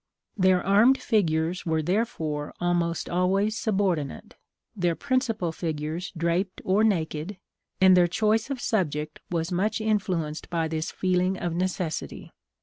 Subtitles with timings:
[0.35, 4.35] Their armed figures were therefore almost always subordinate,
[4.75, 7.37] their principal figures draped or naked,
[7.79, 12.33] and their choice of subject was much influenced by this feeling of necessity.